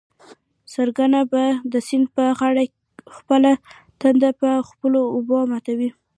څرنګه 0.71 1.21
به 1.31 1.43
د 1.73 1.75
سیند 1.87 2.05
پر 2.13 2.29
غاړه 2.37 2.63
خپله 3.17 3.51
تنده 4.01 4.29
په 4.41 4.49
خپلو 4.69 4.99
اوبو 5.15 5.37
ماتوو. 5.51 5.89